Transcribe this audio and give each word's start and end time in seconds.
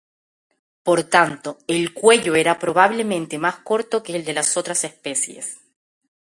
Por 0.81 1.03
tanto, 1.03 1.59
el 1.67 1.93
cuello 1.93 2.33
era 2.33 2.57
probablemente 2.57 3.37
más 3.37 3.57
corto 3.57 4.01
que 4.01 4.15
el 4.17 4.33
las 4.33 4.57
otras 4.57 4.83
especies. 4.83 5.59